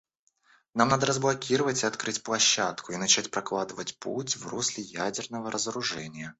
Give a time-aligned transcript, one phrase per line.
[0.73, 6.29] Нам надо разблокировать и открыть площадку и начать прокладывать путь в русле ядерного разоружения.